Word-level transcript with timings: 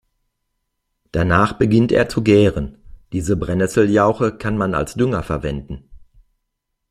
Danach 1.11 1.53
beginnt 1.53 1.91
er 1.91 2.09
zu 2.09 2.23
gären. 2.23 2.79
Diese 3.11 3.37
Brennesseljauche 3.37 4.35
kann 4.35 4.57
man 4.57 4.73
als 4.73 4.95
Dünger 4.95 5.21
verwenden. 5.21 5.91